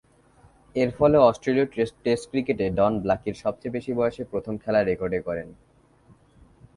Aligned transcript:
এরফলে 0.75 1.17
অস্ট্রেলীয় 1.19 1.67
টেস্ট 2.03 2.25
ক্রিকেটে 2.31 2.65
ডন 2.69 2.93
ব্ল্যাকি’র 3.03 3.35
সবচেয়ে 3.35 3.75
বেশি 3.75 3.91
বয়সে 3.93 4.23
প্রথম 4.23 4.53
খেলার 4.57 4.87
রেকর্ডে 4.89 5.19
গড়েন। 5.27 5.49